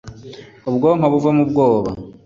[0.69, 1.89] ubwonko buvemo ubwoba